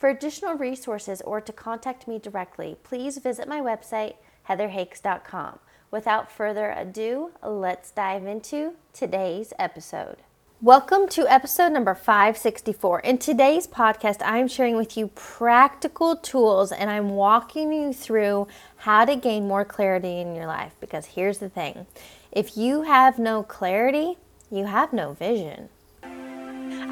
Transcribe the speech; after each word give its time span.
For 0.00 0.08
additional 0.08 0.54
resources 0.54 1.20
or 1.20 1.42
to 1.42 1.52
contact 1.52 2.08
me 2.08 2.18
directly, 2.18 2.78
please 2.82 3.18
visit 3.18 3.46
my 3.46 3.60
website, 3.60 4.14
heatherhakes.com. 4.48 5.58
Without 5.90 6.32
further 6.32 6.70
ado, 6.70 7.32
let's 7.42 7.90
dive 7.90 8.24
into 8.24 8.76
today's 8.94 9.52
episode. 9.58 10.16
Welcome 10.62 11.06
to 11.10 11.30
episode 11.30 11.72
number 11.72 11.94
564. 11.94 13.00
In 13.00 13.18
today's 13.18 13.66
podcast, 13.66 14.22
I'm 14.24 14.48
sharing 14.48 14.76
with 14.76 14.96
you 14.96 15.08
practical 15.08 16.16
tools 16.16 16.72
and 16.72 16.88
I'm 16.88 17.10
walking 17.10 17.70
you 17.70 17.92
through 17.92 18.48
how 18.76 19.04
to 19.04 19.16
gain 19.16 19.46
more 19.46 19.66
clarity 19.66 20.18
in 20.18 20.34
your 20.34 20.46
life. 20.46 20.72
Because 20.80 21.04
here's 21.04 21.40
the 21.40 21.50
thing 21.50 21.86
if 22.32 22.56
you 22.56 22.82
have 22.84 23.18
no 23.18 23.42
clarity, 23.42 24.16
you 24.50 24.64
have 24.64 24.94
no 24.94 25.12
vision. 25.12 25.68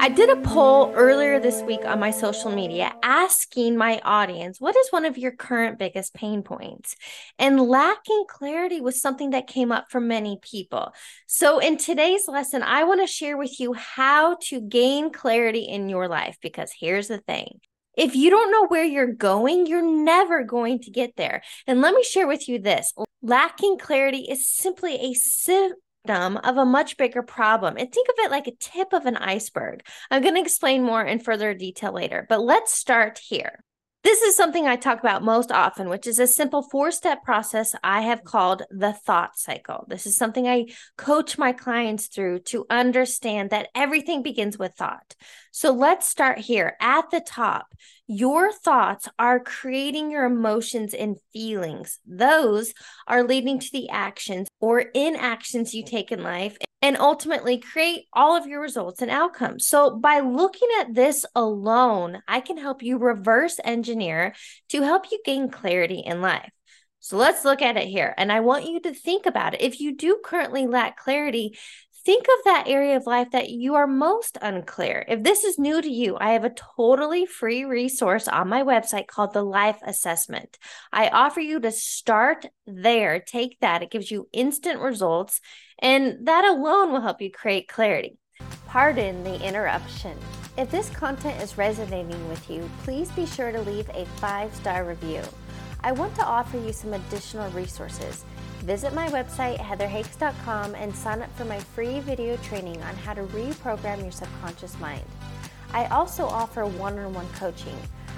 I 0.01 0.07
did 0.07 0.29
a 0.29 0.37
poll 0.37 0.93
earlier 0.95 1.41
this 1.41 1.61
week 1.61 1.83
on 1.83 1.99
my 1.99 2.11
social 2.11 2.51
media 2.51 2.93
asking 3.03 3.75
my 3.75 3.99
audience, 4.05 4.61
what 4.61 4.73
is 4.77 4.87
one 4.91 5.03
of 5.03 5.17
your 5.17 5.33
current 5.33 5.77
biggest 5.77 6.13
pain 6.13 6.41
points? 6.41 6.95
And 7.37 7.59
lacking 7.59 8.23
clarity 8.29 8.79
was 8.79 9.01
something 9.01 9.31
that 9.31 9.47
came 9.47 9.73
up 9.73 9.87
for 9.91 9.99
many 9.99 10.39
people. 10.41 10.93
So, 11.27 11.59
in 11.59 11.75
today's 11.75 12.29
lesson, 12.29 12.63
I 12.63 12.85
want 12.85 13.01
to 13.01 13.07
share 13.07 13.35
with 13.35 13.59
you 13.59 13.73
how 13.73 14.37
to 14.43 14.61
gain 14.61 15.11
clarity 15.11 15.63
in 15.63 15.89
your 15.89 16.07
life 16.07 16.37
because 16.41 16.71
here's 16.79 17.09
the 17.09 17.17
thing. 17.17 17.59
If 17.97 18.15
you 18.15 18.29
don't 18.29 18.53
know 18.53 18.67
where 18.67 18.85
you're 18.85 19.13
going, 19.13 19.65
you're 19.65 19.81
never 19.81 20.45
going 20.45 20.79
to 20.83 20.91
get 20.91 21.17
there. 21.17 21.41
And 21.67 21.81
let 21.81 21.93
me 21.93 22.03
share 22.03 22.25
with 22.25 22.47
you 22.47 22.57
this 22.57 22.93
lacking 23.21 23.77
clarity 23.77 24.27
is 24.29 24.47
simply 24.47 24.95
a 24.95 25.13
of 26.07 26.57
a 26.57 26.65
much 26.65 26.97
bigger 26.97 27.21
problem. 27.21 27.75
And 27.77 27.91
think 27.91 28.07
of 28.09 28.15
it 28.19 28.31
like 28.31 28.47
a 28.47 28.55
tip 28.59 28.93
of 28.93 29.05
an 29.05 29.17
iceberg. 29.17 29.85
I'm 30.09 30.21
going 30.21 30.35
to 30.35 30.41
explain 30.41 30.83
more 30.83 31.03
in 31.03 31.19
further 31.19 31.53
detail 31.53 31.93
later, 31.93 32.25
but 32.29 32.41
let's 32.41 32.73
start 32.73 33.19
here. 33.19 33.63
This 34.01 34.21
is 34.21 34.37
something 34.37 34.65
I 34.65 34.77
talk 34.77 35.01
about 35.01 35.23
most 35.23 35.51
often, 35.51 35.89
which 35.89 36.07
is 36.07 36.19
a 36.19 36.27
simple 36.27 36.61
four 36.61 36.89
step 36.89 37.21
process 37.21 37.75
I 37.83 38.01
have 38.01 38.23
called 38.23 38.63
the 38.69 38.93
thought 38.93 39.37
cycle. 39.37 39.85
This 39.89 40.05
is 40.05 40.15
something 40.15 40.47
I 40.47 40.67
coach 40.97 41.37
my 41.37 41.51
clients 41.51 42.07
through 42.07 42.39
to 42.39 42.65
understand 42.69 43.49
that 43.49 43.67
everything 43.75 44.23
begins 44.23 44.57
with 44.57 44.73
thought. 44.75 45.15
So 45.51 45.73
let's 45.73 46.07
start 46.07 46.37
here 46.37 46.77
at 46.79 47.11
the 47.11 47.19
top. 47.19 47.73
Your 48.11 48.51
thoughts 48.51 49.07
are 49.19 49.39
creating 49.39 50.09
your 50.09 50.25
emotions 50.25 50.95
and 50.95 51.17
feelings. 51.31 51.99
Those 52.07 52.73
are 53.05 53.21
leading 53.21 53.59
to 53.59 53.71
the 53.71 53.87
actions 53.89 54.47
or 54.59 54.79
inactions 54.79 55.75
you 55.75 55.85
take 55.85 56.11
in 56.11 56.23
life 56.23 56.57
and 56.81 56.97
ultimately 56.97 57.59
create 57.59 58.07
all 58.11 58.35
of 58.35 58.47
your 58.47 58.61
results 58.61 59.03
and 59.03 59.11
outcomes. 59.11 59.67
So, 59.67 59.95
by 59.95 60.21
looking 60.21 60.69
at 60.79 60.95
this 60.95 61.23
alone, 61.35 62.23
I 62.27 62.39
can 62.39 62.57
help 62.57 62.81
you 62.81 62.97
reverse 62.97 63.59
engineer 63.63 64.33
to 64.69 64.81
help 64.81 65.11
you 65.11 65.19
gain 65.23 65.51
clarity 65.51 65.99
in 66.03 66.19
life. 66.19 66.49
So, 67.01 67.15
let's 67.15 67.45
look 67.45 67.61
at 67.61 67.77
it 67.77 67.87
here. 67.89 68.15
And 68.17 68.31
I 68.31 68.39
want 68.39 68.65
you 68.65 68.79
to 68.79 68.93
think 68.95 69.27
about 69.27 69.53
it. 69.53 69.61
If 69.61 69.79
you 69.79 69.95
do 69.95 70.19
currently 70.25 70.65
lack 70.65 70.97
clarity, 70.97 71.59
think 72.09 72.25
of 72.25 72.43
that 72.45 72.63
area 72.65 72.97
of 72.97 73.05
life 73.05 73.29
that 73.29 73.51
you 73.51 73.75
are 73.75 73.85
most 73.85 74.35
unclear. 74.41 75.05
If 75.07 75.21
this 75.21 75.43
is 75.43 75.59
new 75.59 75.79
to 75.79 75.87
you, 75.87 76.17
I 76.19 76.31
have 76.31 76.43
a 76.43 76.49
totally 76.75 77.27
free 77.27 77.65
resource 77.65 78.27
on 78.27 78.49
my 78.49 78.63
website 78.63 79.05
called 79.05 79.31
the 79.31 79.43
Life 79.43 79.77
Assessment. 79.85 80.57
I 80.91 81.09
offer 81.09 81.39
you 81.39 81.59
to 81.59 81.71
start 81.71 82.47
there, 82.65 83.19
take 83.19 83.59
that, 83.59 83.83
it 83.83 83.91
gives 83.91 84.09
you 84.09 84.27
instant 84.33 84.79
results, 84.79 85.39
and 85.77 86.25
that 86.25 86.45
alone 86.45 86.91
will 86.91 87.01
help 87.01 87.21
you 87.21 87.29
create 87.29 87.67
clarity. 87.67 88.17
Pardon 88.65 89.23
the 89.23 89.39
interruption. 89.47 90.17
If 90.57 90.71
this 90.71 90.89
content 90.89 91.39
is 91.43 91.59
resonating 91.59 92.27
with 92.27 92.49
you, 92.49 92.67
please 92.85 93.11
be 93.11 93.27
sure 93.27 93.51
to 93.51 93.61
leave 93.61 93.87
a 93.89 94.05
five 94.17 94.51
star 94.55 94.83
review. 94.83 95.21
I 95.83 95.91
want 95.91 96.15
to 96.15 96.25
offer 96.25 96.57
you 96.57 96.73
some 96.73 96.93
additional 96.93 97.51
resources. 97.51 98.25
Visit 98.59 98.93
my 98.93 99.07
website, 99.09 99.57
heatherhakes.com, 99.57 100.75
and 100.75 100.93
sign 100.93 101.21
up 101.21 101.33
for 101.35 101.45
my 101.45 101.59
free 101.59 102.01
video 102.01 102.35
training 102.37 102.81
on 102.83 102.95
how 102.95 103.13
to 103.13 103.23
reprogram 103.23 104.01
your 104.01 104.11
subconscious 104.11 104.77
mind. 104.79 105.05
I 105.73 105.85
also 105.85 106.25
offer 106.25 106.65
one 106.65 106.99
on 106.99 107.13
one 107.13 107.27
coaching. 107.33 107.77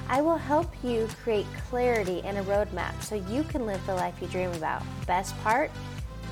I 0.10 0.22
will 0.22 0.38
help 0.38 0.72
you 0.84 1.08
create 1.24 1.46
clarity 1.70 2.22
and 2.24 2.38
a 2.38 2.44
roadmap 2.44 3.02
so 3.02 3.16
you 3.16 3.44
can 3.44 3.66
live 3.66 3.86
the 3.86 3.96
life 3.96 4.16
you 4.20 4.28
dream 4.28 4.52
about. 4.54 4.84
Best 5.06 5.38
part? 5.42 5.72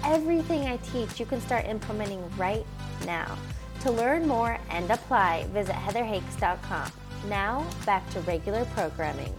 Everything 0.04 0.66
I 0.66 0.78
teach 0.78 1.20
you 1.20 1.26
can 1.26 1.40
start 1.42 1.66
implementing 1.66 2.24
right 2.36 2.66
now. 3.06 3.38
To 3.82 3.92
learn 3.92 4.28
more 4.28 4.58
and 4.70 4.90
apply, 4.90 5.46
visit 5.54 5.76
heatherhakes.com. 5.76 6.92
Now, 7.28 7.66
back 7.86 8.10
to 8.10 8.22
regular 8.22 8.66
programming. 8.76 9.34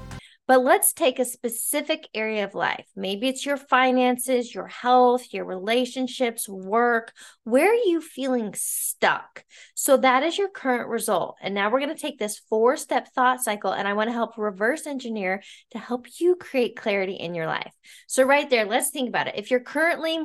But 0.50 0.64
let's 0.64 0.92
take 0.92 1.20
a 1.20 1.24
specific 1.24 2.08
area 2.12 2.42
of 2.42 2.56
life. 2.56 2.84
Maybe 2.96 3.28
it's 3.28 3.46
your 3.46 3.56
finances, 3.56 4.52
your 4.52 4.66
health, 4.66 5.32
your 5.32 5.44
relationships, 5.44 6.48
work. 6.48 7.12
Where 7.44 7.70
are 7.70 7.84
you 7.86 8.00
feeling 8.00 8.52
stuck? 8.56 9.44
So 9.76 9.96
that 9.98 10.24
is 10.24 10.36
your 10.36 10.48
current 10.48 10.88
result. 10.88 11.36
And 11.40 11.54
now 11.54 11.70
we're 11.70 11.78
going 11.78 11.94
to 11.94 12.02
take 12.02 12.18
this 12.18 12.40
four 12.50 12.76
step 12.76 13.14
thought 13.14 13.40
cycle 13.40 13.70
and 13.70 13.86
I 13.86 13.92
want 13.92 14.08
to 14.08 14.12
help 14.12 14.36
reverse 14.36 14.88
engineer 14.88 15.40
to 15.70 15.78
help 15.78 16.08
you 16.18 16.34
create 16.34 16.74
clarity 16.74 17.14
in 17.14 17.36
your 17.36 17.46
life. 17.46 17.72
So, 18.08 18.24
right 18.24 18.50
there, 18.50 18.64
let's 18.64 18.90
think 18.90 19.08
about 19.08 19.28
it. 19.28 19.36
If 19.36 19.52
you're 19.52 19.60
currently 19.60 20.18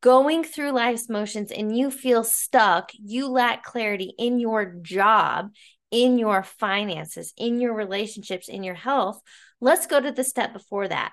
going 0.00 0.42
through 0.42 0.72
life's 0.72 1.08
motions 1.08 1.52
and 1.52 1.76
you 1.76 1.92
feel 1.92 2.24
stuck, 2.24 2.90
you 2.94 3.28
lack 3.28 3.62
clarity 3.62 4.12
in 4.18 4.40
your 4.40 4.74
job, 4.82 5.50
in 5.90 6.18
your 6.18 6.42
finances, 6.42 7.32
in 7.36 7.60
your 7.60 7.74
relationships, 7.74 8.48
in 8.48 8.62
your 8.62 8.74
health 8.74 9.20
Let's 9.60 9.86
go 9.86 10.00
to 10.00 10.12
the 10.12 10.24
step 10.24 10.52
before 10.52 10.88
that. 10.88 11.12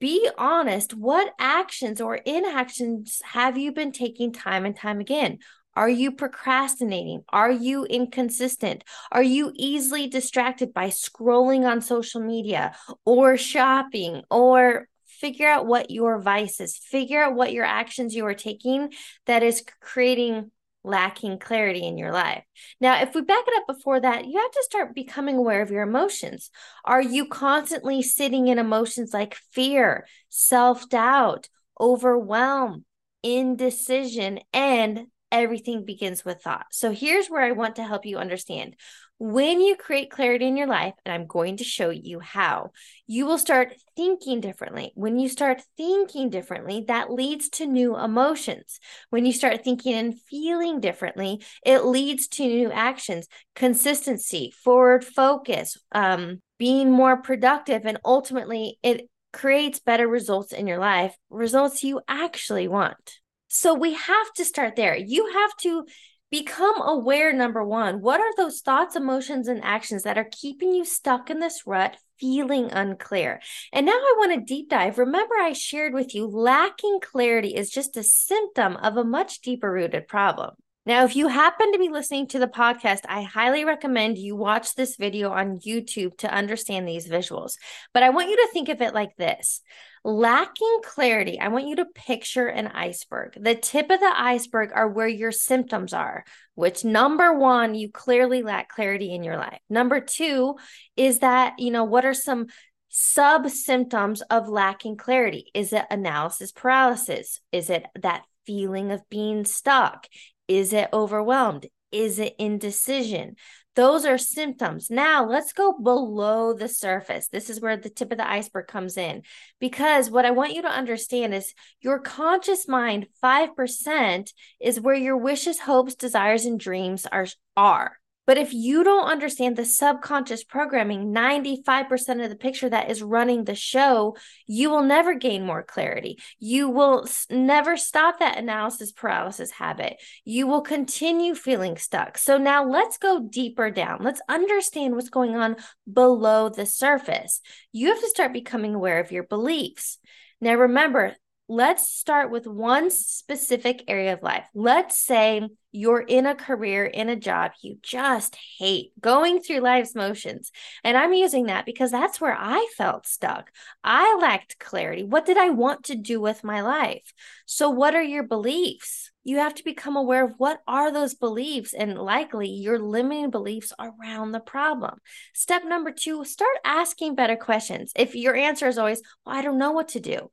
Be 0.00 0.28
honest. 0.38 0.94
What 0.94 1.32
actions 1.38 2.00
or 2.00 2.16
inactions 2.16 3.20
have 3.24 3.58
you 3.58 3.72
been 3.72 3.92
taking 3.92 4.32
time 4.32 4.64
and 4.64 4.76
time 4.76 5.00
again? 5.00 5.38
Are 5.76 5.88
you 5.88 6.12
procrastinating? 6.12 7.22
Are 7.28 7.50
you 7.50 7.84
inconsistent? 7.84 8.82
Are 9.12 9.22
you 9.22 9.52
easily 9.54 10.08
distracted 10.08 10.74
by 10.74 10.88
scrolling 10.88 11.64
on 11.64 11.80
social 11.80 12.20
media 12.20 12.74
or 13.04 13.36
shopping 13.36 14.22
or 14.30 14.88
figure 15.06 15.48
out 15.48 15.66
what 15.66 15.90
your 15.90 16.18
vice 16.18 16.60
is? 16.60 16.76
Figure 16.76 17.22
out 17.22 17.36
what 17.36 17.52
your 17.52 17.64
actions 17.64 18.14
you 18.14 18.26
are 18.26 18.34
taking 18.34 18.92
that 19.26 19.44
is 19.44 19.62
creating 19.80 20.50
lacking 20.82 21.38
clarity 21.38 21.86
in 21.86 21.98
your 21.98 22.12
life. 22.12 22.44
Now, 22.80 23.02
if 23.02 23.14
we 23.14 23.22
back 23.22 23.44
it 23.46 23.54
up 23.56 23.66
before 23.76 24.00
that, 24.00 24.26
you 24.26 24.38
have 24.38 24.50
to 24.50 24.62
start 24.64 24.94
becoming 24.94 25.36
aware 25.36 25.62
of 25.62 25.70
your 25.70 25.82
emotions. 25.82 26.50
Are 26.84 27.02
you 27.02 27.26
constantly 27.26 28.02
sitting 28.02 28.48
in 28.48 28.58
emotions 28.58 29.12
like 29.12 29.34
fear, 29.52 30.06
self 30.28 30.88
doubt, 30.88 31.48
overwhelm, 31.78 32.84
indecision, 33.22 34.40
and 34.52 35.06
everything 35.30 35.84
begins 35.84 36.24
with 36.24 36.42
thought? 36.42 36.66
So, 36.72 36.92
here's 36.92 37.28
where 37.28 37.42
I 37.42 37.52
want 37.52 37.76
to 37.76 37.84
help 37.84 38.06
you 38.06 38.18
understand 38.18 38.76
when 39.20 39.60
you 39.60 39.76
create 39.76 40.10
clarity 40.10 40.46
in 40.46 40.56
your 40.56 40.66
life, 40.66 40.94
and 41.04 41.12
I'm 41.12 41.26
going 41.26 41.58
to 41.58 41.64
show 41.64 41.90
you 41.90 42.20
how, 42.20 42.70
you 43.06 43.26
will 43.26 43.36
start 43.36 43.74
thinking 43.94 44.40
differently. 44.40 44.92
When 44.94 45.18
you 45.18 45.28
start 45.28 45.60
thinking 45.76 46.30
differently, 46.30 46.86
that 46.88 47.12
leads 47.12 47.50
to 47.50 47.66
new 47.66 47.98
emotions. 47.98 48.80
When 49.10 49.26
you 49.26 49.34
start 49.34 49.62
thinking 49.62 49.92
and 49.92 50.18
feeling 50.18 50.80
differently, 50.80 51.44
it 51.66 51.84
leads 51.84 52.28
to 52.28 52.46
new 52.46 52.72
actions, 52.72 53.28
consistency, 53.54 54.54
forward 54.64 55.04
focus, 55.04 55.76
um, 55.92 56.40
being 56.58 56.90
more 56.90 57.20
productive, 57.20 57.84
and 57.84 57.98
ultimately, 58.02 58.78
it 58.82 59.06
creates 59.34 59.80
better 59.80 60.08
results 60.08 60.52
in 60.52 60.66
your 60.66 60.78
life, 60.78 61.14
results 61.28 61.84
you 61.84 62.00
actually 62.08 62.68
want. 62.68 63.18
So 63.48 63.74
we 63.74 63.92
have 63.92 64.32
to 64.36 64.46
start 64.46 64.76
there. 64.76 64.96
You 64.96 65.30
have 65.34 65.54
to 65.58 65.84
Become 66.30 66.80
aware, 66.82 67.32
number 67.32 67.64
one. 67.64 68.00
What 68.00 68.20
are 68.20 68.30
those 68.36 68.60
thoughts, 68.60 68.94
emotions, 68.94 69.48
and 69.48 69.64
actions 69.64 70.04
that 70.04 70.16
are 70.16 70.28
keeping 70.30 70.72
you 70.72 70.84
stuck 70.84 71.28
in 71.28 71.40
this 71.40 71.66
rut, 71.66 71.96
feeling 72.20 72.70
unclear? 72.70 73.40
And 73.72 73.84
now 73.84 73.92
I 73.92 74.14
want 74.16 74.34
to 74.34 74.40
deep 74.40 74.68
dive. 74.68 74.98
Remember, 74.98 75.34
I 75.34 75.54
shared 75.54 75.92
with 75.92 76.14
you 76.14 76.28
lacking 76.28 77.00
clarity 77.02 77.56
is 77.56 77.68
just 77.68 77.96
a 77.96 78.04
symptom 78.04 78.76
of 78.76 78.96
a 78.96 79.02
much 79.02 79.40
deeper 79.40 79.72
rooted 79.72 80.06
problem. 80.06 80.54
Now, 80.86 81.04
if 81.04 81.14
you 81.14 81.28
happen 81.28 81.72
to 81.72 81.78
be 81.78 81.90
listening 81.90 82.26
to 82.28 82.38
the 82.38 82.46
podcast, 82.46 83.00
I 83.06 83.22
highly 83.22 83.64
recommend 83.64 84.16
you 84.16 84.34
watch 84.34 84.74
this 84.74 84.96
video 84.96 85.30
on 85.30 85.60
YouTube 85.60 86.16
to 86.18 86.34
understand 86.34 86.88
these 86.88 87.06
visuals. 87.06 87.52
But 87.92 88.02
I 88.02 88.10
want 88.10 88.30
you 88.30 88.36
to 88.36 88.48
think 88.52 88.70
of 88.70 88.80
it 88.80 88.94
like 88.94 89.14
this 89.16 89.60
lacking 90.02 90.80
clarity. 90.82 91.38
I 91.38 91.48
want 91.48 91.66
you 91.66 91.76
to 91.76 91.84
picture 91.84 92.46
an 92.46 92.68
iceberg. 92.68 93.36
The 93.38 93.54
tip 93.54 93.90
of 93.90 94.00
the 94.00 94.12
iceberg 94.16 94.70
are 94.74 94.88
where 94.88 95.08
your 95.08 95.32
symptoms 95.32 95.92
are, 95.92 96.24
which 96.54 96.84
number 96.84 97.34
one, 97.34 97.74
you 97.74 97.90
clearly 97.90 98.42
lack 98.42 98.70
clarity 98.70 99.14
in 99.14 99.22
your 99.22 99.36
life. 99.36 99.60
Number 99.68 100.00
two 100.00 100.56
is 100.96 101.18
that, 101.18 101.58
you 101.58 101.70
know, 101.70 101.84
what 101.84 102.06
are 102.06 102.14
some 102.14 102.46
sub 102.88 103.48
symptoms 103.50 104.22
of 104.22 104.48
lacking 104.48 104.96
clarity? 104.96 105.50
Is 105.54 105.72
it 105.72 105.84
analysis 105.90 106.50
paralysis? 106.50 107.40
Is 107.52 107.68
it 107.68 107.84
that 108.00 108.22
feeling 108.46 108.90
of 108.90 109.02
being 109.10 109.44
stuck? 109.44 110.06
Is 110.50 110.72
it 110.72 110.88
overwhelmed? 110.92 111.68
Is 111.92 112.18
it 112.18 112.34
indecision? 112.36 113.36
Those 113.76 114.04
are 114.04 114.18
symptoms. 114.18 114.90
Now, 114.90 115.24
let's 115.24 115.52
go 115.52 115.72
below 115.72 116.54
the 116.54 116.66
surface. 116.66 117.28
This 117.28 117.48
is 117.48 117.60
where 117.60 117.76
the 117.76 117.88
tip 117.88 118.10
of 118.10 118.18
the 118.18 118.28
iceberg 118.28 118.66
comes 118.66 118.96
in. 118.96 119.22
Because 119.60 120.10
what 120.10 120.24
I 120.24 120.32
want 120.32 120.54
you 120.54 120.62
to 120.62 120.68
understand 120.68 121.34
is 121.34 121.54
your 121.80 122.00
conscious 122.00 122.66
mind, 122.66 123.06
5%, 123.22 124.32
is 124.58 124.80
where 124.80 124.96
your 124.96 125.16
wishes, 125.16 125.60
hopes, 125.60 125.94
desires, 125.94 126.44
and 126.44 126.58
dreams 126.58 127.06
are. 127.06 127.28
are. 127.56 127.92
But 128.30 128.38
if 128.38 128.54
you 128.54 128.84
don't 128.84 129.10
understand 129.10 129.56
the 129.56 129.64
subconscious 129.64 130.44
programming, 130.44 131.12
95% 131.12 132.22
of 132.22 132.30
the 132.30 132.36
picture 132.36 132.68
that 132.68 132.88
is 132.88 133.02
running 133.02 133.42
the 133.42 133.56
show, 133.56 134.16
you 134.46 134.70
will 134.70 134.84
never 134.84 135.16
gain 135.16 135.44
more 135.44 135.64
clarity. 135.64 136.16
You 136.38 136.68
will 136.68 137.08
never 137.28 137.76
stop 137.76 138.20
that 138.20 138.38
analysis 138.38 138.92
paralysis 138.92 139.50
habit. 139.50 139.96
You 140.24 140.46
will 140.46 140.60
continue 140.60 141.34
feeling 141.34 141.76
stuck. 141.76 142.18
So 142.18 142.38
now 142.38 142.64
let's 142.64 142.98
go 142.98 143.26
deeper 143.28 143.68
down. 143.68 144.04
Let's 144.04 144.22
understand 144.28 144.94
what's 144.94 145.10
going 145.10 145.34
on 145.34 145.56
below 145.92 146.50
the 146.50 146.66
surface. 146.66 147.40
You 147.72 147.88
have 147.88 148.00
to 148.00 148.10
start 148.10 148.32
becoming 148.32 148.76
aware 148.76 149.00
of 149.00 149.10
your 149.10 149.24
beliefs. 149.24 149.98
Now, 150.40 150.54
remember, 150.54 151.16
let's 151.50 151.90
start 151.90 152.30
with 152.30 152.46
one 152.46 152.92
specific 152.92 153.82
area 153.88 154.12
of 154.12 154.22
life. 154.22 154.44
Let's 154.54 154.96
say 154.96 155.48
you're 155.72 156.00
in 156.00 156.24
a 156.24 156.34
career, 156.36 156.84
in 156.84 157.08
a 157.08 157.16
job 157.16 157.50
you 157.60 157.76
just 157.82 158.36
hate, 158.58 158.92
going 159.00 159.42
through 159.42 159.58
life's 159.58 159.96
motions. 159.96 160.52
And 160.84 160.96
I'm 160.96 161.12
using 161.12 161.46
that 161.46 161.66
because 161.66 161.90
that's 161.90 162.20
where 162.20 162.36
I 162.38 162.68
felt 162.76 163.08
stuck. 163.08 163.50
I 163.82 164.16
lacked 164.20 164.60
clarity. 164.60 165.02
What 165.02 165.26
did 165.26 165.38
I 165.38 165.50
want 165.50 165.86
to 165.86 165.96
do 165.96 166.20
with 166.20 166.44
my 166.44 166.60
life? 166.60 167.12
So, 167.46 167.68
what 167.68 167.96
are 167.96 168.02
your 168.02 168.22
beliefs? 168.22 169.10
You 169.24 169.38
have 169.38 169.54
to 169.56 169.64
become 169.64 169.96
aware 169.96 170.24
of 170.24 170.34
what 170.38 170.60
are 170.68 170.92
those 170.92 171.14
beliefs 171.14 171.74
and 171.74 171.98
likely 171.98 172.48
your 172.48 172.78
limiting 172.78 173.30
beliefs 173.30 173.72
around 173.78 174.30
the 174.30 174.40
problem. 174.40 174.98
Step 175.34 175.64
number 175.64 175.90
two, 175.90 176.24
start 176.24 176.56
asking 176.64 177.16
better 177.16 177.36
questions. 177.36 177.92
If 177.96 178.14
your 178.14 178.36
answer 178.36 178.68
is 178.68 178.78
always, 178.78 179.02
well, 179.26 179.36
I 179.36 179.42
don't 179.42 179.58
know 179.58 179.72
what 179.72 179.88
to 179.88 180.00
do 180.00 180.30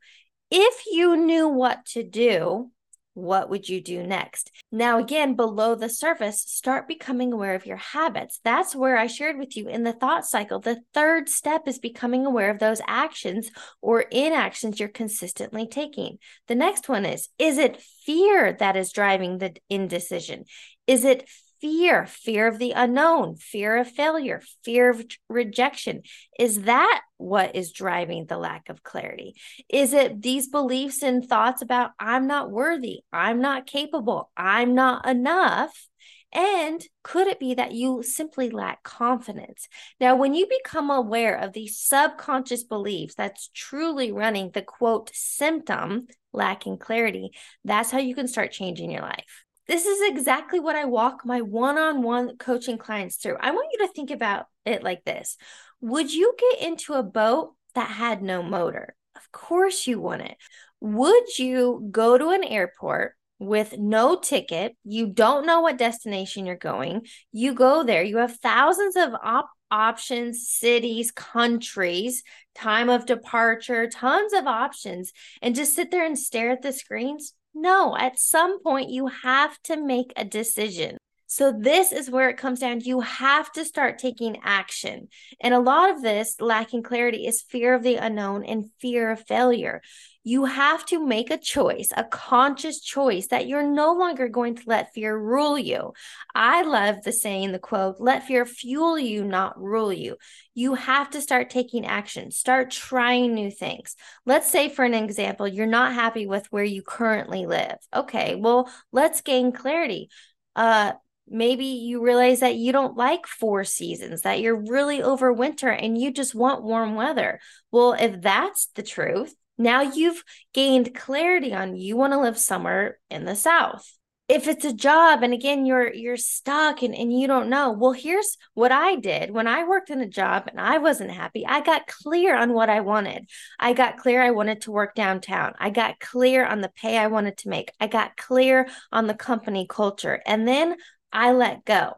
if 0.52 0.84
you 0.92 1.16
knew 1.16 1.48
what 1.48 1.86
to 1.88 2.04
do, 2.04 2.72
what 3.18 3.50
would 3.50 3.68
you 3.68 3.82
do 3.82 4.04
next? 4.04 4.52
Now, 4.72 5.00
again, 5.00 5.36
below 5.36 5.74
the 5.74 5.90
surface, 5.90 6.44
start 6.44 6.88
becoming 6.88 7.34
aware 7.34 7.56
of 7.56 7.66
your 7.66 7.78
habits. 7.78 8.40
That's 8.44 8.76
where 8.76 8.96
I 8.96 9.08
shared 9.08 9.40
with 9.40 9.58
you 9.58 9.68
in 9.68 9.84
the 9.84 9.92
thought 9.92 10.24
cycle. 10.24 10.60
The 10.60 10.82
third 10.94 11.28
step 11.28 11.68
is 11.68 11.80
becoming 11.80 12.28
aware 12.28 12.52
of 12.52 12.60
those 12.60 12.80
actions 12.86 13.50
or 13.82 14.02
inactions 14.02 14.80
you're 14.80 14.88
consistently 14.88 15.66
taking. 15.66 16.20
The 16.48 16.54
next 16.54 16.88
one 16.88 17.08
is 17.08 17.30
Is 17.40 17.58
it 17.58 17.82
fear 18.06 18.54
that 18.60 18.78
is 18.78 18.92
driving 18.92 19.40
the 19.40 19.56
indecision? 19.68 20.46
Is 20.86 21.04
it 21.04 21.28
fear, 21.62 22.06
fear 22.06 22.48
of 22.48 22.60
the 22.60 22.72
unknown, 22.72 23.36
fear 23.36 23.78
of 23.78 23.90
failure, 23.90 24.42
fear 24.64 24.90
of 24.90 25.06
rejection. 25.30 26.02
Is 26.40 26.64
that 26.64 27.02
what 27.18 27.56
is 27.56 27.72
driving 27.72 28.26
the 28.26 28.38
lack 28.38 28.70
of 28.70 28.84
clarity? 28.84 29.36
Is 29.70 29.94
it 29.94 30.22
these 30.22 30.48
beliefs 30.48 31.02
and 31.02 31.28
thoughts 31.28 31.62
about 31.62 31.92
I'm 32.00 32.28
not 32.28 32.52
worthy, 32.52 33.02
I'm 33.12 33.42
not 33.42 33.66
capable, 33.66 34.30
I'm 34.38 34.76
not 34.76 35.08
enough? 35.08 35.88
And 36.34 36.86
could 37.04 37.28
it 37.28 37.40
be 37.40 37.54
that 37.54 37.72
you 37.72 38.04
simply 38.04 38.50
lack 38.50 38.84
confidence? 38.84 39.68
Now, 40.00 40.18
when 40.18 40.34
you 40.34 40.46
become 40.46 40.92
aware 40.92 41.36
of 41.36 41.54
these 41.54 41.80
subconscious 41.80 42.64
beliefs 42.66 43.16
that's 43.16 43.50
truly 43.56 44.12
running 44.12 44.52
the 44.52 44.62
quote 44.62 45.10
symptom, 45.14 46.08
lacking 46.34 46.78
clarity, 46.80 47.32
that's 47.64 47.92
how 47.92 48.00
you 48.00 48.14
can 48.14 48.28
start 48.28 48.52
changing 48.52 48.92
your 48.92 49.02
life. 49.02 49.46
This 49.68 49.86
is 49.86 50.10
exactly 50.10 50.60
what 50.60 50.76
I 50.76 50.86
walk 50.86 51.26
my 51.26 51.42
one 51.42 51.78
on 51.78 52.02
one 52.02 52.38
coaching 52.38 52.78
clients 52.78 53.18
through. 53.18 53.38
I 53.40 53.52
want 53.52 53.68
you 53.74 53.86
to 53.86 53.94
think 53.94 54.12
about 54.12 54.46
it 54.66 54.84
like 54.84 55.04
this 55.04 55.38
Would 55.82 56.14
you 56.14 56.34
get 56.38 56.68
into 56.68 56.94
a 56.94 57.04
boat 57.04 57.54
that 57.76 57.90
had 57.90 58.22
no 58.22 58.42
motor? 58.42 58.96
Of 59.16 59.32
course 59.32 59.88
you 59.88 60.00
wouldn't. 60.00 60.36
Would 60.80 61.38
you 61.38 61.88
go 61.92 62.18
to 62.18 62.30
an 62.30 62.44
airport 62.44 63.16
with 63.40 63.78
no 63.78 64.18
ticket? 64.18 64.76
You 64.84 65.08
don't 65.08 65.46
know 65.46 65.62
what 65.62 65.78
destination 65.78 66.46
you're 66.46 66.56
going. 66.56 67.08
You 67.32 67.54
go 67.54 67.84
there, 67.84 68.04
you 68.04 68.18
have 68.18 68.38
thousands 68.38 68.96
of 68.96 69.14
op- 69.22 69.50
options, 69.70 70.50
cities, 70.50 71.12
countries, 71.12 72.24
time 72.56 72.90
of 72.90 73.06
departure, 73.06 73.90
tons 73.90 74.34
of 74.34 74.48
options, 74.48 75.12
and 75.42 75.56
just 75.56 75.76
sit 75.76 75.92
there 75.92 76.06
and 76.06 76.18
stare 76.18 76.52
at 76.52 76.62
the 76.62 76.72
screens? 76.72 77.34
No, 77.60 77.98
at 77.98 78.20
some 78.20 78.62
point, 78.62 78.90
you 78.90 79.08
have 79.08 79.60
to 79.64 79.76
make 79.76 80.14
a 80.16 80.24
decision. 80.24 80.97
So, 81.28 81.52
this 81.52 81.92
is 81.92 82.10
where 82.10 82.30
it 82.30 82.38
comes 82.38 82.60
down. 82.60 82.80
You 82.80 83.02
have 83.02 83.52
to 83.54 83.66
start 83.66 84.00
taking 84.00 84.38
action. 84.44 85.10
And 85.40 85.54
a 85.54 85.60
lot 85.60 85.90
of 85.92 86.02
this 86.02 86.40
lacking 86.40 86.84
clarity 86.84 87.28
is 87.28 87.42
fear 87.42 87.74
of 87.74 87.84
the 87.84 87.96
unknown 87.96 88.44
and 88.44 88.72
fear 88.80 89.12
of 89.12 89.26
failure 89.28 89.82
you 90.28 90.44
have 90.44 90.86
to 90.86 91.00
make 91.00 91.32
a 91.32 91.38
choice, 91.38 91.88
a 91.96 92.04
conscious 92.04 92.82
choice 92.82 93.28
that 93.28 93.48
you're 93.48 93.64
no 93.64 93.94
longer 93.94 94.28
going 94.28 94.56
to 94.56 94.64
let 94.66 94.94
fear 94.94 95.18
rule 95.18 95.58
you. 95.58 95.94
I 96.36 96.64
love 96.64 97.02
the 97.04 97.14
saying, 97.14 97.54
the 97.54 97.60
quote, 97.60 97.96
let 98.00 98.28
fear 98.28 98.46
fuel 98.46 99.00
you, 99.00 99.24
not 99.24 99.58
rule 99.58 99.94
you. 99.94 100.18
You 100.54 100.74
have 100.74 101.10
to 101.12 101.22
start 101.22 101.50
taking 101.50 101.86
action, 101.86 102.32
start 102.32 102.72
trying 102.72 103.36
new 103.36 103.50
things. 103.50 103.96
Let's 104.26 104.52
say, 104.52 104.68
for 104.68 104.84
an 104.84 104.94
example, 104.94 105.48
you're 105.48 105.66
not 105.66 105.94
happy 105.94 106.28
with 106.28 106.46
where 106.50 106.66
you 106.66 106.82
currently 106.82 107.46
live. 107.46 107.78
Okay, 107.96 108.36
well, 108.36 108.70
let's 108.92 109.22
gain 109.22 109.54
clarity. 109.54 110.10
Uh, 110.58 110.92
maybe 111.30 111.66
you 111.66 112.04
realize 112.04 112.40
that 112.40 112.56
you 112.56 112.72
don't 112.72 112.98
like 112.98 113.28
four 113.28 113.64
seasons, 113.64 114.22
that 114.22 114.40
you're 114.42 114.56
really 114.70 115.02
over 115.02 115.32
winter 115.32 115.70
and 115.70 115.98
you 115.98 116.12
just 116.12 116.36
want 116.36 116.64
warm 116.64 116.96
weather. 116.96 117.40
Well, 117.72 117.94
if 117.94 118.22
that's 118.22 118.68
the 118.76 118.84
truth, 118.84 119.36
now 119.58 119.82
you've 119.82 120.24
gained 120.54 120.96
clarity 120.96 121.54
on 121.54 121.76
you 121.76 121.98
want 121.98 122.14
to 122.14 122.20
live 122.20 122.38
somewhere 122.38 123.00
in 123.10 123.26
the 123.26 123.36
South. 123.36 123.92
If 124.30 124.50
it's 124.50 124.66
a 124.66 124.74
job 124.74 125.24
and 125.24 125.34
again 125.34 125.66
you're 125.66 125.92
you're 125.94 126.18
stuck 126.18 126.84
and, 126.84 126.94
and 126.94 127.18
you 127.18 127.28
don't 127.28 127.50
know, 127.50 127.72
well, 127.72 127.94
here's 127.94 128.38
what 128.56 128.74
I 128.74 128.98
did 128.98 129.32
when 129.32 129.48
I 129.48 129.64
worked 129.64 129.90
in 129.90 130.02
a 130.02 130.08
job 130.08 130.48
and 130.48 130.60
I 130.60 130.80
wasn't 130.80 131.12
happy. 131.12 131.46
I 131.46 131.62
got 131.62 131.88
clear 131.88 132.36
on 132.36 132.52
what 132.52 132.70
I 132.70 132.82
wanted. 132.82 133.30
I 133.58 133.72
got 133.72 133.98
clear 133.98 134.22
I 134.22 134.32
wanted 134.32 134.62
to 134.62 134.72
work 134.72 134.96
downtown. 134.96 135.54
I 135.60 135.70
got 135.70 136.02
clear 136.02 136.46
on 136.46 136.60
the 136.60 136.72
pay 136.76 136.98
I 136.98 137.08
wanted 137.08 137.38
to 137.38 137.50
make. 137.50 137.72
I 137.80 137.88
got 137.88 138.18
clear 138.18 138.68
on 138.92 139.08
the 139.08 139.14
company 139.14 139.66
culture. 139.66 140.22
And 140.26 140.46
then 140.46 140.76
I 141.12 141.32
let 141.32 141.66
go. 141.66 141.94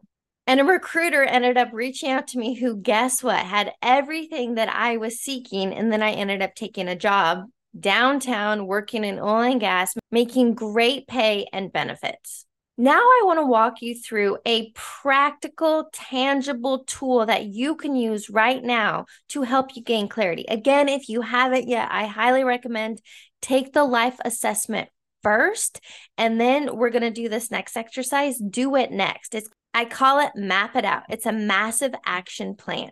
And 0.48 0.60
a 0.60 0.66
recruiter 0.66 1.24
ended 1.24 1.58
up 1.58 1.70
reaching 1.74 2.10
out 2.10 2.28
to 2.30 2.40
me 2.40 2.56
who, 2.56 2.76
guess 2.76 3.22
what, 3.22 3.46
had 3.46 3.74
everything 3.84 4.56
that 4.56 4.70
I 4.70 4.98
was 4.98 5.20
seeking. 5.20 5.74
And 5.74 5.92
then 5.92 6.02
I 6.02 6.12
ended 6.12 6.42
up 6.42 6.56
taking 6.56 6.88
a 6.88 6.96
job 6.96 7.44
downtown, 7.80 8.66
working 8.66 9.04
in 9.04 9.20
oil 9.20 9.42
and 9.42 9.60
gas, 9.60 9.94
making 10.10 10.56
great 10.56 11.08
pay 11.08 11.46
and 11.54 11.72
benefits. 11.72 12.48
Now, 12.80 12.98
I 12.98 13.22
want 13.26 13.40
to 13.40 13.46
walk 13.46 13.82
you 13.82 13.94
through 13.94 14.38
a 14.46 14.72
practical, 14.74 15.90
tangible 15.92 16.86
tool 16.86 17.26
that 17.26 17.44
you 17.44 17.76
can 17.76 17.94
use 17.94 18.30
right 18.30 18.64
now 18.64 19.06
to 19.30 19.42
help 19.42 19.76
you 19.76 19.84
gain 19.84 20.08
clarity. 20.08 20.46
Again, 20.48 20.88
if 20.88 21.10
you 21.10 21.20
haven't 21.22 21.68
yet, 21.68 21.90
I 21.92 22.06
highly 22.06 22.46
recommend 22.46 23.02
take 23.42 23.74
the 23.74 23.84
life 23.84 24.18
assessment 24.24 24.90
first, 25.24 25.82
and 26.18 26.40
then 26.40 26.76
we're 26.76 26.90
going 26.90 27.02
to 27.04 27.12
do 27.12 27.30
this 27.30 27.52
next 27.52 27.78
exercise. 27.78 28.38
Do 28.38 28.76
it 28.76 28.92
next. 28.92 29.36
It's 29.36 29.50
I 29.74 29.86
call 29.86 30.20
it 30.20 30.32
map 30.36 30.76
it 30.76 30.86
out. 30.86 31.04
It's 31.10 31.26
a 31.26 31.32
massive 31.32 31.94
action 32.06 32.56
plan. 32.56 32.92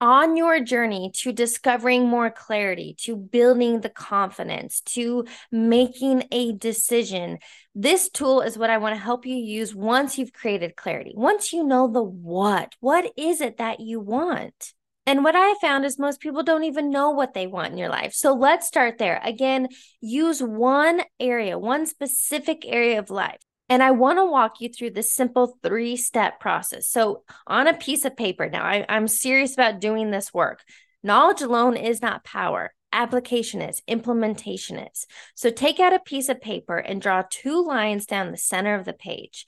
On 0.00 0.36
your 0.36 0.58
journey 0.58 1.12
to 1.18 1.32
discovering 1.32 2.08
more 2.08 2.28
clarity, 2.28 2.96
to 3.02 3.14
building 3.16 3.80
the 3.80 3.88
confidence, 3.88 4.80
to 4.80 5.26
making 5.52 6.24
a 6.32 6.52
decision, 6.52 7.38
this 7.74 8.10
tool 8.10 8.40
is 8.40 8.58
what 8.58 8.70
I 8.70 8.78
want 8.78 8.96
to 8.96 9.00
help 9.00 9.26
you 9.26 9.36
use 9.36 9.74
once 9.74 10.18
you've 10.18 10.32
created 10.32 10.74
clarity. 10.74 11.12
Once 11.14 11.52
you 11.52 11.62
know 11.62 11.86
the 11.86 12.02
what, 12.02 12.74
what 12.80 13.12
is 13.16 13.40
it 13.40 13.58
that 13.58 13.78
you 13.78 14.00
want? 14.00 14.72
And 15.06 15.24
what 15.24 15.34
I 15.36 15.54
found 15.60 15.84
is 15.84 15.98
most 15.98 16.20
people 16.20 16.42
don't 16.42 16.64
even 16.64 16.90
know 16.90 17.10
what 17.10 17.34
they 17.34 17.46
want 17.46 17.72
in 17.72 17.78
your 17.78 17.88
life. 17.88 18.14
So 18.14 18.34
let's 18.34 18.68
start 18.68 18.98
there. 18.98 19.20
Again, 19.24 19.68
use 20.00 20.40
one 20.40 21.02
area, 21.18 21.58
one 21.58 21.86
specific 21.86 22.64
area 22.64 23.00
of 23.00 23.10
life 23.10 23.40
And 23.68 23.82
I 23.82 23.90
want 23.90 24.18
to 24.18 24.24
walk 24.26 24.60
you 24.60 24.68
through 24.68 24.90
this 24.90 25.12
simple 25.12 25.58
three 25.62 25.96
step 25.96 26.38
process. 26.38 26.88
So, 26.88 27.24
on 27.46 27.66
a 27.66 27.74
piece 27.74 28.04
of 28.04 28.16
paper, 28.16 28.48
now 28.48 28.62
I, 28.62 28.86
I'm 28.88 29.08
serious 29.08 29.54
about 29.54 29.80
doing 29.80 30.10
this 30.10 30.32
work. 30.32 30.60
Knowledge 31.02 31.42
alone 31.42 31.76
is 31.76 32.00
not 32.00 32.24
power 32.24 32.72
application 32.92 33.62
is, 33.62 33.82
implementation 33.88 34.78
is. 34.78 35.06
So 35.34 35.50
take 35.50 35.80
out 35.80 35.94
a 35.94 35.98
piece 35.98 36.28
of 36.28 36.40
paper 36.40 36.76
and 36.76 37.00
draw 37.00 37.22
two 37.28 37.64
lines 37.64 38.06
down 38.06 38.30
the 38.30 38.36
center 38.36 38.74
of 38.74 38.84
the 38.84 38.92
page. 38.92 39.46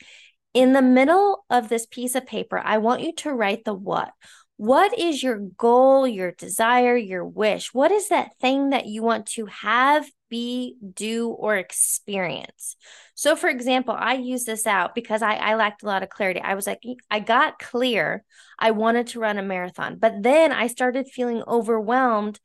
In 0.54 0.72
the 0.72 0.82
middle 0.82 1.44
of 1.50 1.68
this 1.68 1.86
piece 1.86 2.14
of 2.14 2.26
paper, 2.26 2.58
I 2.58 2.78
want 2.78 3.02
you 3.02 3.12
to 3.16 3.32
write 3.32 3.64
the 3.64 3.74
what. 3.74 4.12
What 4.56 4.96
is 4.96 5.22
your 5.22 5.38
goal, 5.38 6.06
your 6.06 6.32
desire, 6.32 6.96
your 6.96 7.24
wish? 7.24 7.74
What 7.74 7.90
is 7.90 8.08
that 8.08 8.38
thing 8.40 8.70
that 8.70 8.86
you 8.86 9.02
want 9.02 9.26
to 9.32 9.46
have, 9.46 10.08
be, 10.28 10.76
do, 10.94 11.28
or 11.30 11.56
experience? 11.56 12.76
So, 13.14 13.34
for 13.34 13.48
example, 13.48 13.96
I 13.98 14.14
use 14.14 14.44
this 14.44 14.66
out 14.66 14.94
because 14.94 15.22
I, 15.22 15.34
I 15.34 15.56
lacked 15.56 15.82
a 15.82 15.86
lot 15.86 16.04
of 16.04 16.08
clarity. 16.08 16.40
I 16.40 16.54
was 16.54 16.66
like, 16.68 16.80
I 17.10 17.18
got 17.18 17.58
clear. 17.58 18.22
I 18.58 18.70
wanted 18.70 19.08
to 19.08 19.20
run 19.20 19.38
a 19.38 19.42
marathon, 19.42 19.98
but 19.98 20.22
then 20.22 20.52
I 20.52 20.68
started 20.68 21.08
feeling 21.08 21.42
overwhelmed 21.46 22.38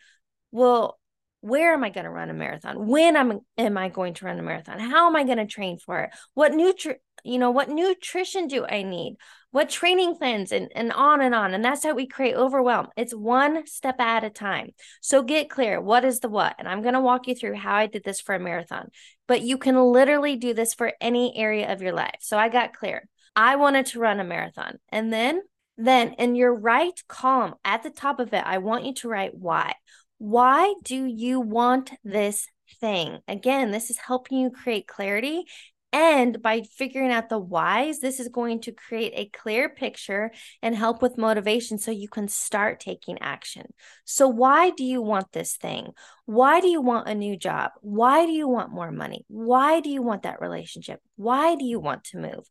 well, 0.52 1.00
where 1.42 1.74
am 1.74 1.84
I 1.84 1.90
going 1.90 2.04
to 2.04 2.10
run 2.10 2.30
a 2.30 2.34
marathon? 2.34 2.88
When 2.88 3.16
am, 3.16 3.40
am 3.58 3.78
I 3.78 3.90
going 3.90 4.14
to 4.16 4.26
run 4.26 4.40
a 4.40 4.44
marathon? 4.44 4.80
How 4.80 5.08
am 5.08 5.16
I 5.16 5.24
going 5.24 5.38
to 5.38 5.46
train 5.46 5.78
for 5.78 6.02
it? 6.02 6.10
What 6.34 6.52
nutri 6.52 6.96
you 7.24 7.38
know, 7.38 7.52
what 7.52 7.70
nutrition 7.70 8.48
do 8.48 8.66
I 8.66 8.84
need? 8.84 9.18
What 9.52 9.70
training 9.70 10.16
plans 10.16 10.52
and, 10.52 10.72
and 10.76 10.92
on 10.94 11.22
and 11.22 11.34
on. 11.34 11.54
And 11.54 11.66
that's 11.66 11.84
how 11.84 11.94
we 11.94 12.08
create 12.08 12.36
overwhelm. 12.36 12.88
It's 12.96 13.16
one 13.16 13.66
step 13.66 14.00
at 14.00 14.24
a 14.24 14.30
time. 14.30 14.72
So 15.02 15.24
get 15.24 15.50
clear. 15.50 15.82
What 15.82 16.06
is 16.06 16.20
the 16.20 16.30
what? 16.30 16.56
And 16.60 16.68
I'm 16.68 16.82
going 16.82 16.94
to 16.94 17.00
walk 17.00 17.28
you 17.28 17.36
through 17.36 17.56
how 17.56 17.76
I 17.76 17.88
did 17.88 18.04
this 18.04 18.22
for 18.22 18.36
a 18.36 18.40
marathon, 18.40 18.90
but 19.28 19.42
you 19.42 19.58
can 19.58 19.76
literally 19.76 20.36
do 20.36 20.54
this 20.54 20.74
for 20.74 20.94
any 21.02 21.36
area 21.36 21.72
of 21.72 21.82
your 21.82 21.94
life. 21.94 22.18
So 22.20 22.38
I 22.38 22.50
got 22.50 22.74
clear. 22.74 23.08
I 23.36 23.56
wanted 23.56 23.88
to 23.88 24.00
run 24.00 24.20
a 24.20 24.24
marathon. 24.24 24.78
And 24.90 25.12
then 25.12 25.42
then 25.80 26.14
in 26.20 26.36
your 26.36 26.54
right 26.54 27.02
column 27.08 27.56
at 27.64 27.84
the 27.84 27.90
top 27.90 28.20
of 28.20 28.34
it, 28.34 28.44
I 28.46 28.58
want 28.58 28.86
you 28.86 28.94
to 28.96 29.08
write 29.08 29.34
why. 29.34 29.76
Why 30.18 30.74
do 30.84 31.06
you 31.06 31.40
want 31.40 31.92
this 32.04 32.48
thing? 32.82 33.20
Again, 33.30 33.72
this 33.72 33.90
is 33.90 33.98
helping 33.98 34.40
you 34.40 34.52
create 34.52 34.88
clarity. 34.88 35.46
And 35.92 36.40
by 36.42 36.62
figuring 36.62 37.12
out 37.12 37.30
the 37.30 37.40
whys, 37.40 38.00
this 38.00 38.20
is 38.20 38.28
going 38.28 38.62
to 38.62 38.72
create 38.72 39.14
a 39.16 39.26
clear 39.36 39.70
picture 39.70 40.32
and 40.62 40.76
help 40.76 41.02
with 41.02 41.18
motivation 41.18 41.80
so 41.80 41.90
you 41.90 42.08
can 42.08 42.28
start 42.28 42.80
taking 42.80 43.18
action. 43.22 43.74
So, 44.06 44.28
why 44.28 44.70
do 44.70 44.84
you 44.84 45.02
want 45.02 45.32
this 45.32 45.58
thing? 45.58 45.94
Why 46.26 46.60
do 46.60 46.68
you 46.68 46.82
want 46.82 47.08
a 47.08 47.16
new 47.16 47.36
job? 47.36 47.72
Why 47.82 48.28
do 48.28 48.32
you 48.32 48.48
want 48.48 48.72
more 48.72 48.92
money? 48.92 49.26
Why 49.30 49.80
do 49.80 49.90
you 49.90 50.04
want 50.04 50.24
that 50.24 50.42
relationship? 50.42 51.02
Why 51.16 51.56
do 51.56 51.66
you 51.66 51.80
want 51.80 52.04
to 52.06 52.20
move? 52.20 52.48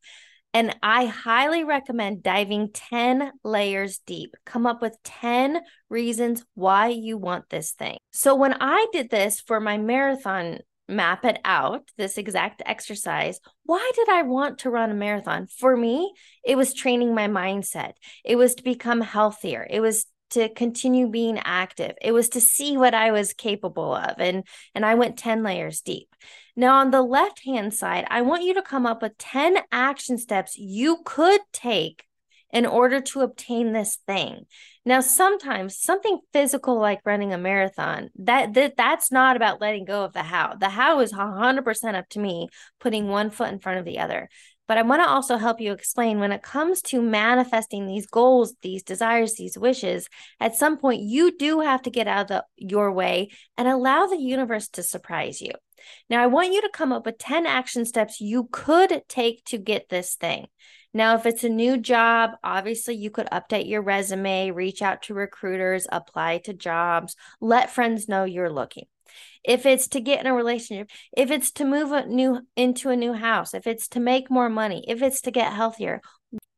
And 0.55 0.75
I 0.83 1.05
highly 1.07 1.63
recommend 1.63 2.23
diving 2.23 2.71
10 2.73 3.33
layers 3.45 4.01
deep. 4.07 4.35
Come 4.47 4.67
up 4.67 4.81
with 4.81 4.97
10 5.05 5.61
reasons 5.91 6.45
why 6.55 6.89
you 6.89 7.19
want 7.19 7.51
this 7.51 7.73
thing. 7.73 7.99
So 8.13 8.35
when 8.35 8.57
I 8.61 8.87
did 8.93 9.11
this 9.11 9.41
for 9.41 9.61
my 9.61 9.77
marathon, 9.77 10.61
map 10.89 11.25
it 11.25 11.39
out, 11.45 11.83
this 11.97 12.19
exact 12.19 12.63
exercise, 12.65 13.41
why 13.65 13.91
did 13.95 14.09
I 14.09 14.23
want 14.23 14.59
to 14.61 14.71
run 14.71 14.91
a 14.91 14.95
marathon? 14.95 15.47
For 15.47 15.77
me, 15.77 16.13
it 16.45 16.57
was 16.57 16.75
training 16.75 17.15
my 17.15 17.29
mindset, 17.29 17.93
it 18.25 18.37
was 18.37 18.55
to 18.57 18.63
become 18.63 19.01
healthier, 19.01 19.67
it 19.69 19.81
was 19.81 20.07
to 20.31 20.49
continue 20.51 21.09
being 21.09 21.39
active. 21.39 21.93
It 22.03 22.13
was 22.13 22.29
to 22.31 22.41
see 22.41 22.77
what 22.77 22.95
I 22.95 23.13
was 23.13 23.33
capable 23.33 23.95
of 23.95 24.17
and 24.19 24.47
and 24.75 24.85
I 24.85 24.95
went 24.95 25.19
10 25.19 25.43
layers 25.43 25.81
deep. 25.81 26.15
Now 26.57 26.79
on 26.79 26.91
the 26.91 27.03
left-hand 27.03 27.73
side, 27.73 28.07
I 28.11 28.23
want 28.23 28.45
you 28.45 28.55
to 28.55 28.63
come 28.63 28.85
up 28.85 29.01
with 29.01 29.17
10 29.19 29.59
action 29.73 30.19
steps 30.19 30.59
you 30.59 30.99
could 31.05 31.41
take 31.53 32.05
in 32.53 32.67
order 32.67 33.01
to 33.01 33.21
obtain 33.21 33.73
this 33.73 33.99
thing. 34.07 34.47
Now 34.85 35.01
sometimes 35.01 35.77
something 35.77 36.19
physical 36.33 36.79
like 36.79 37.01
running 37.05 37.33
a 37.33 37.39
marathon, 37.39 38.11
that, 38.21 38.55
that 38.55 38.77
that's 38.77 39.13
not 39.13 39.37
about 39.37 39.61
letting 39.61 39.85
go 39.85 40.05
of 40.05 40.15
the 40.15 40.23
how. 40.23 40.55
The 40.55 40.71
how 40.71 41.01
is 41.01 41.13
100% 41.13 41.95
up 41.95 42.09
to 42.11 42.19
me 42.19 42.49
putting 42.81 43.09
one 43.09 43.31
foot 43.31 43.53
in 43.53 43.59
front 43.59 43.79
of 43.79 43.85
the 43.85 43.99
other. 43.99 44.29
But 44.69 44.79
I 44.79 44.83
want 44.83 45.03
to 45.03 45.09
also 45.09 45.39
help 45.39 45.61
you 45.61 45.73
explain 45.73 46.21
when 46.21 46.31
it 46.31 46.43
comes 46.43 46.83
to 46.83 47.01
manifesting 47.01 47.87
these 47.87 48.07
goals, 48.07 48.55
these 48.61 48.83
desires, 48.83 49.35
these 49.35 49.59
wishes, 49.59 50.09
at 50.39 50.55
some 50.55 50.77
point 50.77 51.01
you 51.01 51.37
do 51.37 51.61
have 51.61 51.83
to 51.83 51.91
get 51.91 52.07
out 52.07 52.23
of 52.23 52.29
the, 52.29 52.45
your 52.57 52.93
way 52.93 53.31
and 53.57 53.67
allow 53.67 54.07
the 54.07 54.21
universe 54.21 54.69
to 54.69 54.83
surprise 54.83 55.41
you. 55.41 55.53
Now, 56.11 56.23
I 56.23 56.27
want 56.27 56.53
you 56.53 56.61
to 56.61 56.71
come 56.73 56.93
up 56.93 57.07
with 57.07 57.19
10 57.19 57.47
action 57.47 57.85
steps 57.87 58.21
you 58.21 58.49
could 58.53 59.03
take 59.09 59.45
to 59.47 59.59
get 59.59 59.89
this 59.89 60.17
thing. 60.17 60.47
Now, 60.93 61.15
if 61.15 61.25
it's 61.25 61.45
a 61.45 61.49
new 61.49 61.79
job, 61.79 62.33
obviously 62.43 62.95
you 62.97 63.11
could 63.11 63.29
update 63.31 63.69
your 63.69 63.83
resume, 63.83 64.51
reach 64.51 64.83
out 64.83 65.03
to 65.03 65.15
recruiters, 65.15 65.87
apply 65.91 66.39
to 66.45 66.53
jobs, 66.53 67.15
let 67.41 67.71
friends 67.71 68.09
know 68.09 68.25
you're 68.25 68.53
looking 68.53 68.87
if 69.45 69.67
it's 69.67 69.89
to 69.89 70.01
get 70.01 70.21
in 70.21 70.27
a 70.27 70.35
relationship, 70.35 70.91
if 71.17 71.31
it's 71.31 71.51
to 71.53 71.65
move 71.65 71.93
a 71.93 72.07
new 72.07 72.41
into 72.57 72.91
a 72.91 72.97
new 72.97 73.13
house, 73.13 73.55
if 73.55 73.67
it's 73.67 73.89
to 73.89 74.01
make 74.01 74.31
more 74.31 74.49
money, 74.49 74.85
if 74.89 75.03
it's 75.03 75.21
to 75.23 75.31
get 75.31 75.53
healthier, 75.53 76.01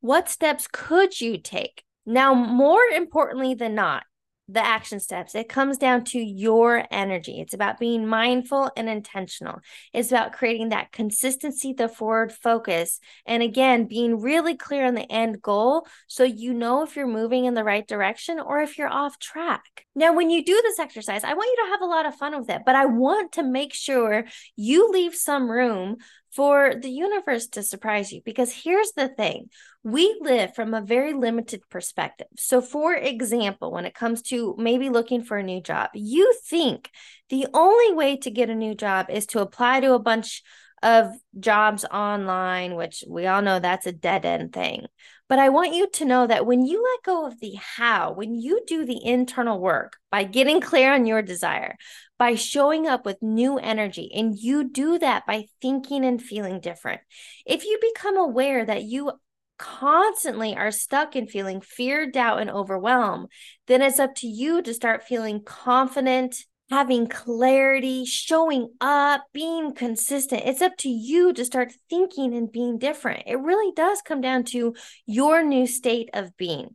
what 0.01 0.29
steps 0.29 0.67
could 0.71 1.21
you 1.21 1.39
take? 1.39 1.83
Now, 2.07 2.35
more 2.35 2.83
importantly 2.83 3.55
than 3.55 3.75
not, 3.75 4.05
the 4.53 4.65
action 4.65 5.01
steps. 5.01 5.35
It 5.35 5.49
comes 5.49 5.79
down 5.79 6.05
to 6.05 6.19
your 6.19 6.85
energy. 6.91 7.41
It's 7.41 7.55
about 7.55 7.79
being 7.79 8.07
mindful 8.07 8.71
and 8.77 8.89
intentional. 8.89 9.61
It's 9.93 10.11
about 10.11 10.33
creating 10.33 10.71
that 10.71 10.93
consistency, 10.93 11.73
the 11.73 11.89
forward 11.89 12.33
focus, 12.33 12.99
and 13.27 13.43
again, 13.43 13.87
being 13.87 14.21
really 14.21 14.57
clear 14.57 14.87
on 14.87 14.95
the 14.95 15.11
end 15.11 15.41
goal 15.41 15.87
so 16.09 16.25
you 16.25 16.53
know 16.53 16.83
if 16.83 16.97
you're 16.97 17.07
moving 17.07 17.45
in 17.45 17.55
the 17.55 17.65
right 17.65 17.87
direction 17.87 18.41
or 18.41 18.61
if 18.61 18.77
you're 18.77 18.89
off 18.89 19.19
track. 19.19 19.87
Now, 19.95 20.15
when 20.15 20.31
you 20.31 20.45
do 20.45 20.61
this 20.63 20.79
exercise, 20.79 21.25
I 21.25 21.35
want 21.35 21.51
you 21.57 21.65
to 21.65 21.71
have 21.71 21.83
a 21.83 21.87
lot 21.87 22.07
of 22.07 22.15
fun 22.15 22.39
with 22.39 22.51
it, 22.51 22.63
but 22.65 22.75
I 22.75 22.87
want 22.87 23.33
to 23.33 23.43
make 23.43 23.75
sure 23.75 24.25
you 24.57 24.91
leave 24.91 25.15
some 25.15 25.51
room 25.51 25.97
for 26.35 26.75
the 26.81 26.91
universe 26.91 27.49
to 27.49 27.63
surprise 27.63 28.13
you. 28.13 28.21
Because 28.25 28.53
here's 28.53 28.93
the 28.93 29.09
thing 29.09 29.51
we 29.83 30.19
live 30.21 30.55
from 30.55 30.75
a 30.75 30.81
very 30.81 31.13
limited 31.13 31.63
perspective. 31.71 32.29
So, 32.39 32.61
for 32.61 32.95
example, 32.95 33.73
when 33.73 33.87
it 33.87 33.95
comes 33.95 34.23
to 34.23 34.55
maybe 34.59 34.91
looking 34.91 35.23
for 35.23 35.37
a 35.37 35.43
new 35.43 35.61
job, 35.61 35.91
you 35.95 36.35
think 36.47 36.91
the 37.29 37.47
only 37.55 37.95
way 37.95 38.17
to 38.19 38.31
get 38.31 38.51
a 38.51 38.55
new 38.55 38.75
job 38.75 39.07
is 39.11 39.27
to 39.27 39.41
apply 39.41 39.81
to 39.81 39.95
a 39.95 39.99
bunch 39.99 40.43
of 40.83 41.13
jobs 41.39 41.85
online, 41.85 42.75
which 42.75 43.05
we 43.07 43.27
all 43.27 43.43
know 43.43 43.59
that's 43.59 43.87
a 43.87 43.93
dead 43.93 44.25
end 44.25 44.53
thing. 44.53 44.87
But 45.29 45.39
I 45.39 45.51
want 45.51 45.75
you 45.75 45.89
to 45.95 46.05
know 46.05 46.27
that 46.27 46.47
when 46.47 46.65
you 46.65 46.83
let 46.83 47.05
go 47.05 47.27
of 47.27 47.39
the 47.39 47.55
how, 47.55 48.13
when 48.13 48.35
you 48.35 48.63
do 48.67 48.85
the 48.85 49.05
internal 49.05 49.61
work 49.61 49.97
by 50.11 50.25
getting 50.25 50.61
clear 50.61 50.93
on 50.93 51.07
your 51.07 51.23
desire, 51.23 51.77
by 52.21 52.35
showing 52.35 52.87
up 52.87 53.07
with 53.07 53.23
new 53.23 53.57
energy, 53.59 54.11
and 54.15 54.39
you 54.39 54.63
do 54.63 54.99
that 54.99 55.27
by 55.27 55.47
thinking 55.63 56.05
and 56.05 56.21
feeling 56.21 56.61
different, 56.61 57.01
if 57.47 57.65
you 57.65 57.79
become 57.81 58.19
aware 58.19 58.63
that 58.63 58.83
you 58.83 59.11
constantly 59.59 60.55
are 60.55 60.71
stuck 60.71 61.17
in 61.17 61.27
feeling 61.27 61.63
fear, 61.63 62.11
doubt, 62.11 62.39
and 62.39 62.51
overwhelm, 62.51 63.27
then 63.69 63.81
it's 63.81 63.99
up 63.99 64.15
to 64.15 64.27
you 64.27 64.61
to 64.61 64.75
start 64.75 65.05
feeling 65.05 65.43
confident 65.43 66.45
having 66.71 67.09
clarity, 67.09 68.05
showing 68.05 68.69
up, 68.81 69.25
being 69.33 69.75
consistent. 69.75 70.43
It's 70.45 70.63
up 70.63 70.77
to 70.79 70.89
you 70.89 71.33
to 71.33 71.45
start 71.45 71.73
thinking 71.89 72.33
and 72.35 72.53
being 72.53 72.79
different. 72.79 73.25
It 73.27 73.41
really 73.41 73.73
does 73.75 74.03
come 74.03 74.21
down 74.21 74.45
to 74.45 74.75
your 75.05 75.43
new 75.43 75.67
state 75.67 76.11
of 76.15 76.37
being. 76.37 76.69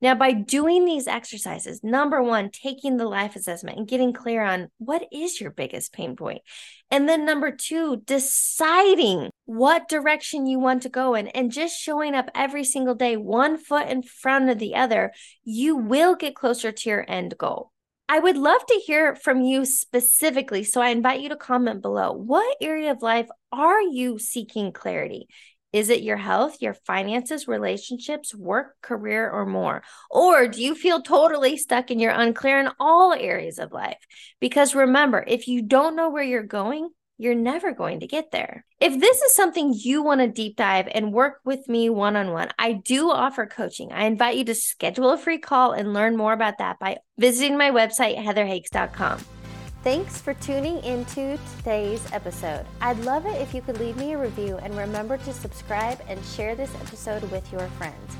Now, 0.00 0.14
by 0.14 0.32
doing 0.32 0.84
these 0.84 1.06
exercises, 1.06 1.82
number 1.82 2.22
one, 2.22 2.50
taking 2.50 2.96
the 2.96 3.06
life 3.06 3.36
assessment 3.36 3.78
and 3.78 3.88
getting 3.88 4.12
clear 4.12 4.44
on 4.44 4.68
what 4.78 5.06
is 5.12 5.40
your 5.40 5.50
biggest 5.50 5.92
pain 5.92 6.16
point. 6.16 6.42
And 6.90 7.08
then 7.08 7.24
number 7.24 7.50
two, 7.50 8.02
deciding 8.04 9.30
what 9.44 9.88
direction 9.88 10.46
you 10.46 10.58
want 10.58 10.82
to 10.82 10.88
go 10.88 11.14
in 11.14 11.28
and 11.28 11.52
just 11.52 11.80
showing 11.80 12.14
up 12.14 12.30
every 12.34 12.64
single 12.64 12.94
day, 12.94 13.16
one 13.16 13.56
foot 13.56 13.88
in 13.88 14.02
front 14.02 14.50
of 14.50 14.58
the 14.58 14.74
other, 14.74 15.12
you 15.44 15.76
will 15.76 16.16
get 16.16 16.34
closer 16.34 16.72
to 16.72 16.88
your 16.88 17.04
end 17.08 17.36
goal. 17.38 17.70
I 18.08 18.18
would 18.18 18.36
love 18.36 18.66
to 18.66 18.82
hear 18.84 19.14
from 19.14 19.40
you 19.40 19.64
specifically. 19.64 20.64
So 20.64 20.80
I 20.80 20.88
invite 20.88 21.20
you 21.20 21.28
to 21.28 21.36
comment 21.36 21.80
below. 21.80 22.12
What 22.12 22.56
area 22.60 22.90
of 22.90 23.02
life 23.02 23.28
are 23.52 23.80
you 23.80 24.18
seeking 24.18 24.72
clarity? 24.72 25.28
Is 25.72 25.88
it 25.88 26.02
your 26.02 26.16
health, 26.16 26.56
your 26.60 26.74
finances, 26.74 27.46
relationships, 27.46 28.34
work, 28.34 28.74
career, 28.82 29.30
or 29.30 29.46
more? 29.46 29.82
Or 30.10 30.48
do 30.48 30.62
you 30.62 30.74
feel 30.74 31.00
totally 31.00 31.56
stuck 31.56 31.90
and 31.90 32.00
you're 32.00 32.10
unclear 32.10 32.58
in 32.58 32.70
all 32.80 33.12
areas 33.12 33.58
of 33.58 33.72
life? 33.72 33.98
Because 34.40 34.74
remember, 34.74 35.24
if 35.26 35.46
you 35.46 35.62
don't 35.62 35.94
know 35.94 36.10
where 36.10 36.24
you're 36.24 36.42
going, 36.42 36.90
you're 37.18 37.34
never 37.34 37.72
going 37.72 38.00
to 38.00 38.06
get 38.06 38.30
there. 38.32 38.64
If 38.80 38.98
this 38.98 39.20
is 39.20 39.34
something 39.34 39.74
you 39.76 40.02
want 40.02 40.22
to 40.22 40.26
deep 40.26 40.56
dive 40.56 40.88
and 40.90 41.12
work 41.12 41.40
with 41.44 41.68
me 41.68 41.90
one 41.90 42.16
on 42.16 42.32
one, 42.32 42.48
I 42.58 42.72
do 42.72 43.10
offer 43.10 43.46
coaching. 43.46 43.92
I 43.92 44.04
invite 44.04 44.38
you 44.38 44.44
to 44.44 44.54
schedule 44.54 45.10
a 45.10 45.18
free 45.18 45.38
call 45.38 45.72
and 45.72 45.92
learn 45.92 46.16
more 46.16 46.32
about 46.32 46.58
that 46.58 46.78
by 46.78 46.96
visiting 47.18 47.58
my 47.58 47.70
website, 47.70 48.16
heatherhakes.com. 48.16 49.39
Thanks 49.82 50.20
for 50.20 50.34
tuning 50.34 50.84
into 50.84 51.38
today's 51.56 52.06
episode. 52.12 52.66
I'd 52.82 52.98
love 52.98 53.24
it 53.24 53.40
if 53.40 53.54
you 53.54 53.62
could 53.62 53.80
leave 53.80 53.96
me 53.96 54.12
a 54.12 54.18
review 54.18 54.58
and 54.58 54.76
remember 54.76 55.16
to 55.16 55.32
subscribe 55.32 56.02
and 56.06 56.22
share 56.22 56.54
this 56.54 56.74
episode 56.74 57.22
with 57.30 57.50
your 57.50 57.66
friends. 57.78 58.16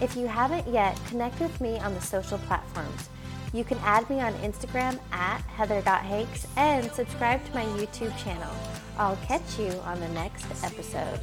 If 0.00 0.16
you 0.16 0.26
haven't 0.26 0.66
yet, 0.66 0.98
connect 1.08 1.38
with 1.38 1.60
me 1.60 1.78
on 1.80 1.92
the 1.92 2.00
social 2.00 2.38
platforms. 2.38 3.10
You 3.52 3.62
can 3.62 3.76
add 3.82 4.08
me 4.08 4.20
on 4.20 4.32
Instagram 4.36 4.98
at 5.12 5.42
heather.hakes 5.42 6.46
and 6.56 6.90
subscribe 6.92 7.44
to 7.44 7.54
my 7.54 7.64
YouTube 7.64 8.16
channel. 8.16 8.50
I'll 8.96 9.16
catch 9.16 9.58
you 9.58 9.70
on 9.84 10.00
the 10.00 10.08
next 10.08 10.46
episode. 10.64 11.20